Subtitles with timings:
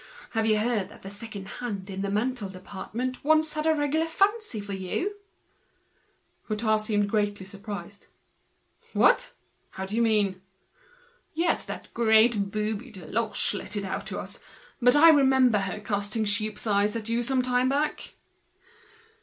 [0.31, 3.75] Have you heard that the second hand in the ready made department once had a
[3.75, 5.17] regular fancy for you?"
[6.49, 8.07] The young man seemed greatly surprised.
[8.93, 9.31] "What!
[9.69, 10.41] How do you mean?"
[11.35, 14.39] "Yes, that great booby Deloche let it out to us.
[14.83, 18.15] I remember her casting sheep's eyes at you some time back."